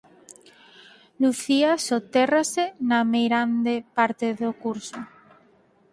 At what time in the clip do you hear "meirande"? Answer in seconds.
3.13-3.75